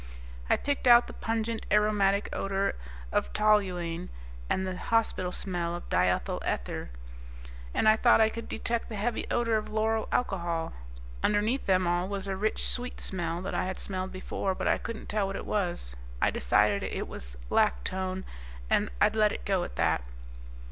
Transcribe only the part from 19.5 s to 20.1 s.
at that.